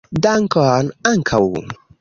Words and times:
Dankon 0.23 0.89
ankaŭ 1.13 1.45